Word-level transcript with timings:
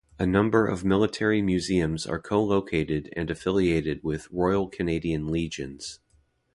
A 0.17 0.25
number 0.25 0.65
of 0.65 0.83
military 0.83 1.43
museums 1.43 2.07
are 2.07 2.19
co-located 2.19 3.13
and 3.15 3.29
affiliated 3.29 4.03
with 4.03 4.27
Royal 4.31 4.67
Canadian 4.67 5.27
Legions. 5.27 5.99